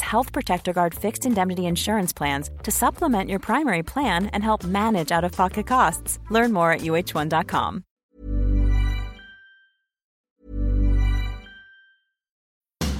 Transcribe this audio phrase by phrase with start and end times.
[0.00, 5.12] Health Protector Guard fixed indemnity insurance plans to supplement your primary plan and help manage
[5.12, 6.18] out of pocket costs.
[6.30, 7.84] Learn more at uh1.com.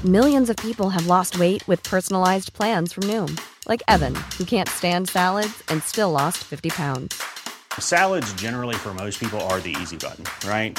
[0.06, 4.66] Millions of people have lost weight with personalized plans from Noom, like Evan, who can't
[4.66, 7.22] stand salads and still lost 50 pounds.
[7.78, 10.78] Salads, generally, for most people, are the easy button, right?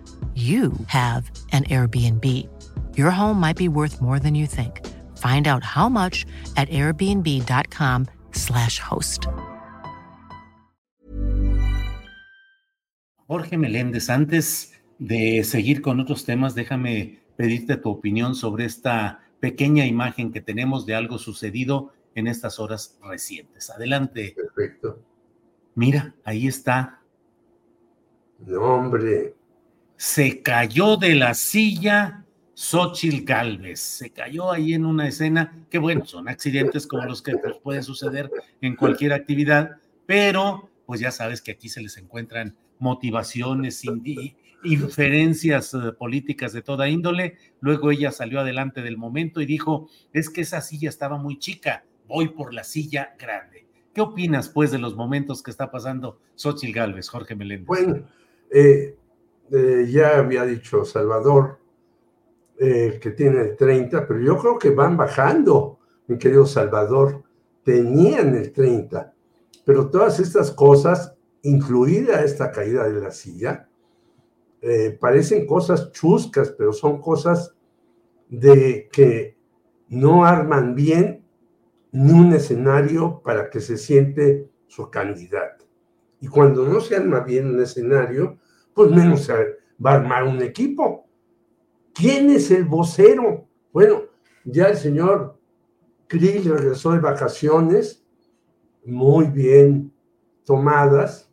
[0.35, 2.47] you have an Airbnb.
[2.95, 4.79] Your home might be worth more than you think.
[5.17, 9.27] Find out how much at airbnb.com/slash host.
[13.27, 19.85] Jorge Meléndez, antes de seguir con otros temas, déjame pedirte tu opinión sobre esta pequeña
[19.85, 23.69] imagen que tenemos de algo sucedido en estas horas recientes.
[23.69, 24.33] Adelante.
[24.35, 24.99] Perfecto.
[25.75, 26.99] Mira, ahí está.
[28.45, 29.35] No, hombre.
[30.01, 32.25] Se cayó de la silla
[32.55, 33.79] Xochil Galvez.
[33.79, 37.83] Se cayó ahí en una escena que, bueno, son accidentes como los que pues, pueden
[37.83, 43.83] suceder en cualquier actividad, pero pues ya sabes que aquí se les encuentran motivaciones,
[44.63, 47.37] inferencias eh, políticas de toda índole.
[47.59, 51.85] Luego ella salió adelante del momento y dijo, es que esa silla estaba muy chica,
[52.07, 53.67] voy por la silla grande.
[53.93, 57.67] ¿Qué opinas, pues, de los momentos que está pasando Xochitl Galvez, Jorge Meléndez?
[57.67, 58.07] Bueno,
[58.51, 58.95] eh,
[59.51, 61.59] eh, ya había dicho Salvador
[62.57, 67.23] eh, que tiene el 30, pero yo creo que van bajando, mi querido Salvador.
[67.63, 69.13] Tenían el 30,
[69.65, 73.67] pero todas estas cosas, incluida esta caída de la silla,
[74.61, 77.55] eh, parecen cosas chuscas, pero son cosas
[78.29, 79.35] de que
[79.89, 81.25] no arman bien
[81.91, 85.65] ni un escenario para que se siente su candidato.
[86.21, 88.37] Y cuando no se arma bien un escenario,
[88.73, 91.05] pues menos va a armar un equipo.
[91.93, 93.47] ¿Quién es el vocero?
[93.73, 94.03] Bueno,
[94.45, 95.37] ya el señor
[96.07, 98.03] Krill regresó de vacaciones,
[98.85, 99.93] muy bien
[100.45, 101.31] tomadas,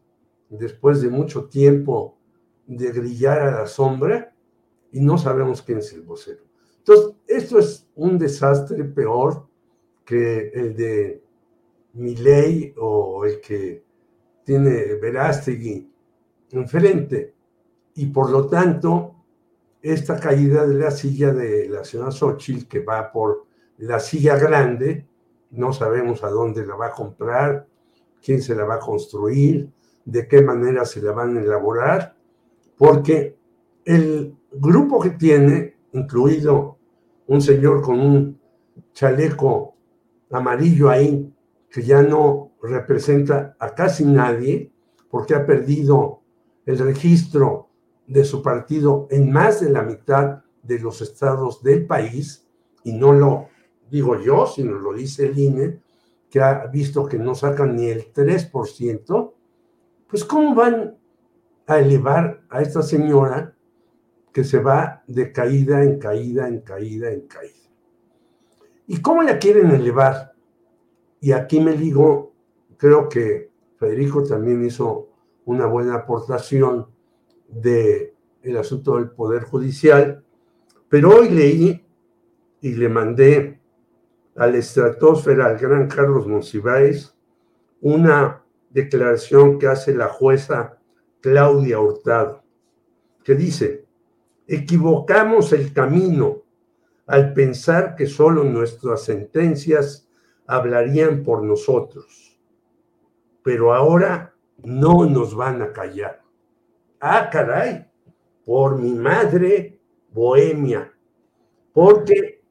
[0.48, 2.16] después de mucho tiempo
[2.66, 4.34] de grillar a la sombra,
[4.92, 6.42] y no sabemos quién es el vocero.
[6.78, 9.46] Entonces, esto es un desastre peor
[10.04, 11.22] que el de
[11.92, 13.84] Milei o el que
[14.44, 15.90] tiene Verástegui
[16.52, 17.34] enfrente.
[17.94, 19.14] Y por lo tanto,
[19.82, 23.46] esta caída de la silla de la señora Xochitl, que va por
[23.78, 25.06] la silla grande,
[25.50, 27.66] no sabemos a dónde la va a comprar,
[28.22, 29.70] quién se la va a construir,
[30.04, 32.16] de qué manera se la van a elaborar,
[32.76, 33.36] porque
[33.84, 36.78] el grupo que tiene, incluido
[37.26, 38.40] un señor con un
[38.92, 39.74] chaleco
[40.30, 41.32] amarillo ahí,
[41.70, 44.72] que ya no representa a casi nadie,
[45.10, 46.22] porque ha perdido
[46.68, 47.70] el registro
[48.06, 52.46] de su partido en más de la mitad de los estados del país,
[52.84, 53.48] y no lo
[53.90, 55.80] digo yo, sino lo dice el INE,
[56.28, 59.32] que ha visto que no sacan ni el 3%,
[60.06, 60.98] pues ¿cómo van
[61.66, 63.54] a elevar a esta señora
[64.30, 67.54] que se va de caída en caída, en caída, en caída?
[68.86, 70.34] ¿Y cómo la quieren elevar?
[71.20, 72.34] Y aquí me digo,
[72.76, 75.08] creo que Federico también hizo
[75.48, 76.88] una buena aportación
[77.48, 80.22] de el asunto del Poder Judicial,
[80.90, 81.86] pero hoy leí
[82.60, 83.58] y le mandé
[84.36, 87.16] a la estratosfera al gran Carlos Monsiváis
[87.80, 90.78] una declaración que hace la jueza
[91.22, 92.44] Claudia Hurtado,
[93.24, 93.86] que dice,
[94.46, 96.42] equivocamos el camino
[97.06, 100.10] al pensar que solo nuestras sentencias
[100.46, 102.38] hablarían por nosotros,
[103.42, 104.34] pero ahora
[104.64, 106.22] no nos van a callar.
[107.00, 107.86] Ah, caray,
[108.44, 109.78] por mi madre
[110.12, 110.92] bohemia,
[111.72, 112.42] porque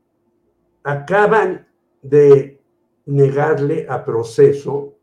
[0.83, 1.68] acaban
[2.01, 2.62] de
[3.06, 4.95] negarle a proceso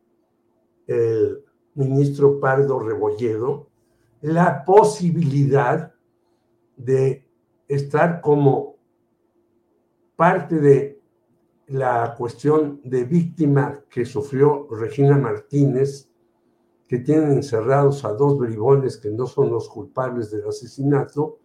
[0.86, 1.42] el
[1.74, 3.68] ministro Pardo Rebolledo
[4.20, 5.92] la posibilidad
[6.76, 7.26] de
[7.68, 8.76] estar como
[10.16, 11.02] parte de
[11.66, 16.10] la cuestión de víctima que sufrió Regina Martínez,
[16.94, 21.40] que tienen encerrados a dos bribones que no son los culpables del asesinato,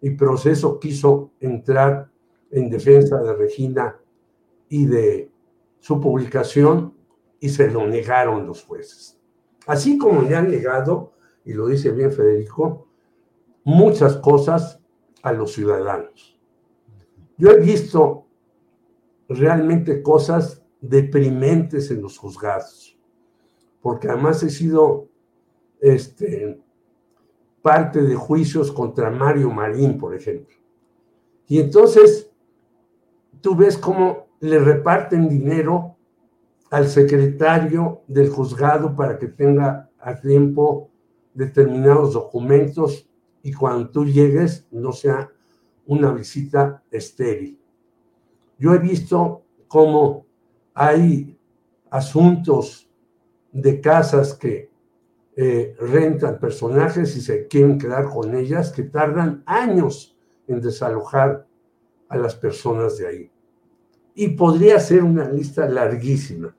[0.00, 2.10] y proceso quiso entrar
[2.50, 3.96] en defensa de Regina
[4.68, 5.30] y de
[5.78, 6.94] su publicación
[7.38, 9.20] y se lo negaron los jueces.
[9.68, 11.12] Así como le han negado,
[11.44, 12.88] y lo dice bien Federico,
[13.62, 14.80] muchas cosas
[15.22, 16.40] a los ciudadanos.
[17.36, 18.26] Yo he visto
[19.28, 22.97] realmente cosas deprimentes en los juzgados,
[23.80, 25.08] porque además he sido
[25.80, 26.60] este,
[27.62, 30.54] parte de juicios contra Mario Marín, por ejemplo.
[31.46, 32.30] Y entonces
[33.40, 35.96] tú ves cómo le reparten dinero
[36.70, 40.90] al secretario del juzgado para que tenga a tiempo
[41.34, 43.08] determinados documentos
[43.42, 45.30] y cuando tú llegues no sea
[45.86, 47.58] una visita estéril.
[48.58, 50.26] Yo he visto cómo
[50.74, 51.38] hay
[51.90, 52.87] asuntos
[53.52, 54.70] de casas que
[55.36, 60.16] eh, rentan personajes y se quieren quedar con ellas, que tardan años
[60.48, 61.46] en desalojar
[62.08, 63.32] a las personas de ahí.
[64.14, 66.56] Y podría ser una lista larguísima.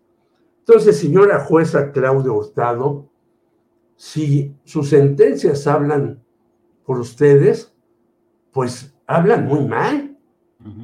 [0.60, 3.10] Entonces, señora jueza Claudia Hurtado,
[3.96, 6.24] si sus sentencias hablan
[6.86, 7.74] por ustedes,
[8.54, 10.18] pues hablan muy mal,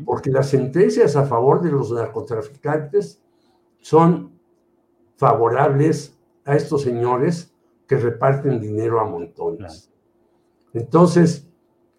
[0.04, 3.22] porque las sentencias a favor de los narcotraficantes
[3.80, 4.35] son
[5.18, 7.54] favorables a estos señores
[7.88, 9.92] que reparten dinero a montones.
[10.74, 11.48] Entonces,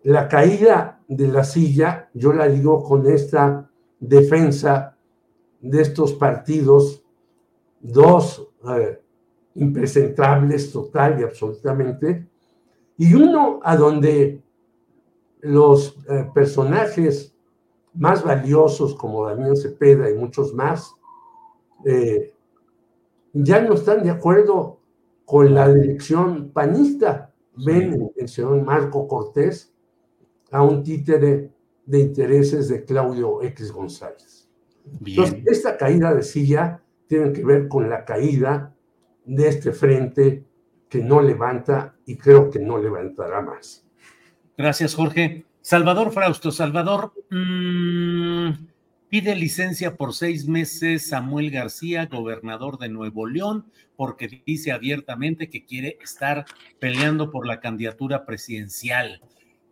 [0.02, 4.96] la caída de la silla, yo la digo con esta defensa
[5.60, 7.02] de estos partidos,
[7.80, 9.00] dos eh,
[9.54, 12.28] impresentables total y absolutamente,
[12.98, 14.42] y uno a donde
[15.40, 17.34] los eh, personajes
[17.94, 20.94] más valiosos como Damián Cepeda y muchos más,
[21.84, 22.34] eh,
[23.44, 24.80] ya no están de acuerdo
[25.24, 27.32] con la dirección panista.
[27.64, 29.74] Ven el señor Marco Cortés
[30.50, 31.50] a un títere
[31.84, 34.48] de intereses de Claudio X González.
[35.04, 38.74] Entonces, esta caída de silla tiene que ver con la caída
[39.24, 40.44] de este frente
[40.88, 43.84] que no levanta y creo que no levantará más.
[44.56, 45.44] Gracias, Jorge.
[45.60, 48.50] Salvador Frausto, Salvador, mmm,
[49.08, 55.64] Pide licencia por seis meses Samuel García, gobernador de Nuevo León, porque dice abiertamente que
[55.64, 56.44] quiere estar
[56.80, 59.22] peleando por la candidatura presidencial.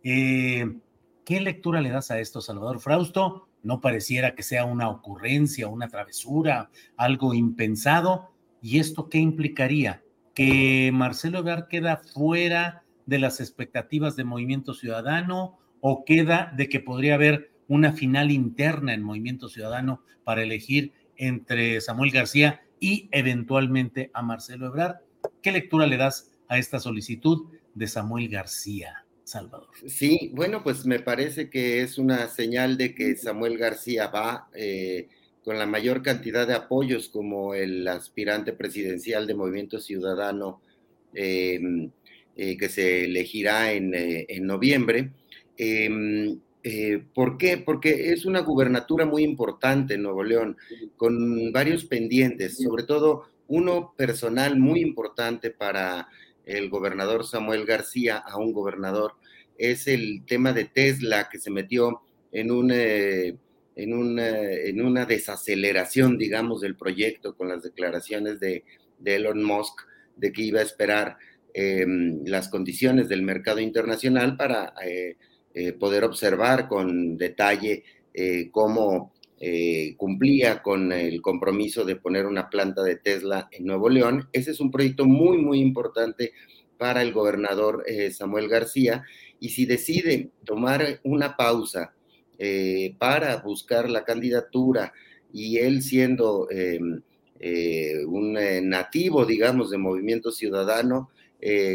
[0.03, 0.77] Eh,
[1.25, 3.49] ¿Qué lectura le das a esto, Salvador Frausto?
[3.61, 8.31] No pareciera que sea una ocurrencia, una travesura, algo impensado.
[8.61, 10.01] ¿Y esto qué implicaría?
[10.33, 16.79] ¿Que Marcelo Ebrard queda fuera de las expectativas de Movimiento Ciudadano o queda de que
[16.79, 24.11] podría haber una final interna en Movimiento Ciudadano para elegir entre Samuel García y eventualmente
[24.13, 24.97] a Marcelo Ebrard.
[25.41, 29.69] ¿Qué lectura le das a esta solicitud de Samuel García, Salvador?
[29.87, 35.07] Sí, bueno, pues me parece que es una señal de que Samuel García va eh,
[35.43, 40.61] con la mayor cantidad de apoyos como el aspirante presidencial de Movimiento Ciudadano
[41.13, 41.91] em,
[42.35, 45.11] eh, que se elegirá en, eh, en noviembre.
[46.67, 47.59] Eh, ¿Por qué?
[47.59, 50.57] Porque es una gubernatura muy importante en Nuevo León,
[50.97, 56.07] con varios pendientes, sobre todo uno personal muy importante para
[56.43, 59.13] el gobernador Samuel García, a un gobernador,
[59.59, 62.71] es el tema de Tesla que se metió en un...
[62.73, 63.37] Eh,
[63.77, 68.63] en una, en una, desaceleración, digamos, del proyecto con las declaraciones de,
[69.03, 69.81] Elon Musk
[70.15, 71.17] de que iba a esperar
[71.53, 75.17] em, las condiciones del mercado internacional para eh,
[75.57, 82.49] eh, poder observar con detalle eh, cómo eh, cumplía con el compromiso de poner una
[82.49, 84.27] planta de Tesla en Nuevo León.
[84.33, 86.33] Ese es un proyecto muy, muy importante
[86.77, 89.03] para el gobernador Samuel García
[89.39, 91.93] y si decide tomar una pausa
[92.99, 94.91] para buscar la candidatura
[95.31, 97.01] y él siendo em,
[98.07, 98.33] un
[98.67, 101.11] nativo, digamos, de Movimiento Ciudadano,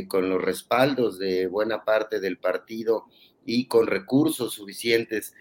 [0.06, 3.06] con los respaldos de buena parte del partido
[3.44, 5.34] y con recursos suficientes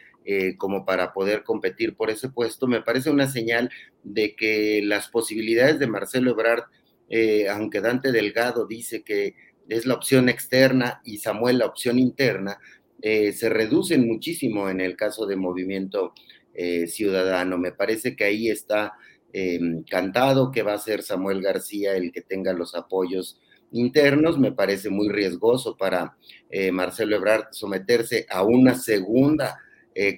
[0.58, 3.72] como para poder competir por ese puesto, me parece una señal
[4.03, 6.65] de que las posibilidades de Marcelo Ebrard,
[7.50, 9.34] aunque Dante Delgado dice que
[9.70, 12.60] es la opción externa y Samuel la opción interna,
[13.01, 16.13] eh, se reducen muchísimo en el caso de movimiento
[16.53, 17.58] eh, ciudadano.
[17.58, 18.94] Me parece que ahí está
[19.91, 23.39] cantado que va a ser Samuel García el que tenga los apoyos
[23.71, 24.39] internos.
[24.39, 26.17] Me parece muy riesgoso para
[26.49, 29.59] eh, Marcelo Ebrard someterse a una segunda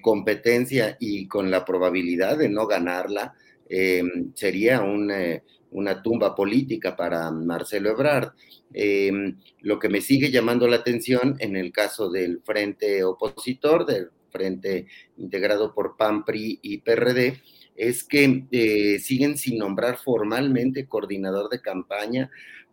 [0.01, 3.33] competencia y con la probabilidad de no ganarla.
[3.67, 8.33] Em, sería una tumba política para Marcelo Ebrard.
[8.73, 14.09] Em, lo que me sigue llamando la atención en el caso del frente opositor, del
[14.29, 17.41] frente integrado por PAN, PRI y PRD,
[17.75, 22.29] es que eh, siguen sin nombrar formalmente coordinador de campaña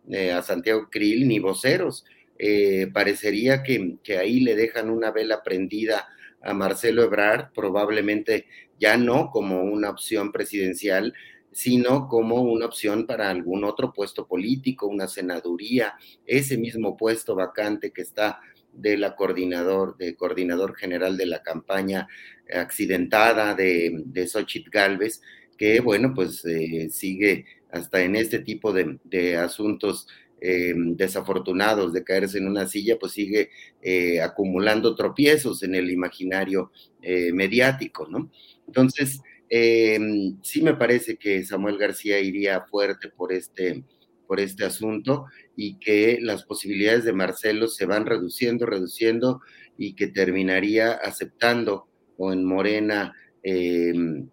[0.09, 2.05] eh, a Santiago Krill ni voceros.
[2.37, 6.07] Eh, parecería que, que, ahí le dejan una vela prendida
[6.41, 8.47] a Marcelo Ebrard, probablemente
[8.79, 11.13] ya no como una opción presidencial,
[11.51, 17.91] sino como una opción para algún otro puesto político, una senaduría, ese mismo puesto vacante
[17.91, 18.39] que está
[18.71, 22.07] de la coordinador, de coordinador general de la campaña
[22.53, 25.21] accidentada de, de Xochitl Galvez,
[25.59, 30.07] que bueno, pues eh, sigue hasta en este tipo de, asuntos
[30.39, 33.49] eh, desafortunados de caerse en una silla, pues sigue
[33.81, 36.71] eh, acumulando tropiezos en el imaginario
[37.33, 38.31] mediático, ¿no?
[38.67, 43.83] Entonces, sí me parece que Samuel García iría fuerte por este,
[44.27, 45.25] por este asunto
[45.57, 49.41] y que las posibilidades de Marcelo se van reduciendo, reduciendo
[49.77, 51.88] y que terminaría aceptando
[52.19, 54.29] o en Morena em,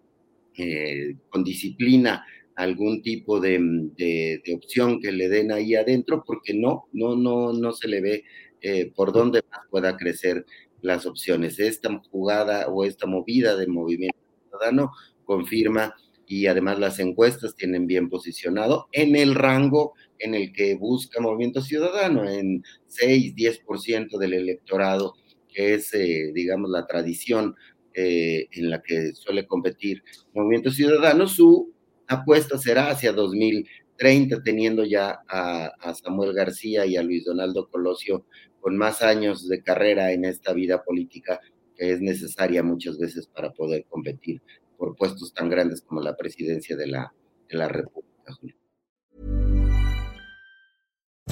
[0.57, 2.23] eh, con disciplina
[2.55, 7.87] algún tipo de, opción que le den ahí adentro, porque no, no, no, no se
[7.87, 8.23] le ve
[8.61, 10.45] eh, por dónde más pueda crecer
[10.81, 11.59] las opciones.
[11.59, 14.17] Esta jugada o esta movida de movimiento
[14.49, 14.91] Ciudadano
[15.23, 21.21] confirma y además las encuestas tienen bien posicionado en el rango en el que busca
[21.21, 25.13] Movimiento Ciudadano, en 6, 10% del electorado,
[25.47, 27.55] que es, eh, digamos, la tradición
[27.99, 30.03] eh, en la que suele competir
[30.35, 31.25] Movimiento Ciudadano.
[31.25, 31.73] Su
[32.07, 38.25] apuesta será hacia 2030, teniendo ya a, Samuel García y a Luis Donaldo Colosio
[38.61, 41.39] con más años de carrera en esta vida política
[41.75, 44.43] que es necesaria muchas veces para poder competir
[44.77, 47.11] por puestos tan grandes como la presidencia de la,
[47.49, 48.37] de la República.